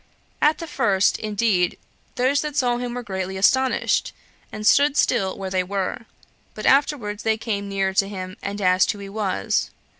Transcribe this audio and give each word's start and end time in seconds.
At 0.41 0.57
the 0.57 0.65
first, 0.65 1.19
indeed, 1.19 1.77
those 2.15 2.41
that 2.41 2.55
saw 2.55 2.77
him 2.77 2.95
were 2.95 3.03
greatly 3.03 3.37
astonished, 3.37 4.13
and 4.51 4.65
stood 4.65 4.97
still 4.97 5.37
where 5.37 5.51
they 5.51 5.61
were; 5.63 6.07
but 6.55 6.65
afterward 6.65 7.19
they 7.19 7.37
came 7.37 7.69
nearer 7.69 7.93
to 7.93 8.09
him, 8.09 8.35
and 8.41 8.59
asked 8.61 8.91
him 8.91 8.97
who 8.99 9.03
he 9.03 9.09
was. 9.09 9.69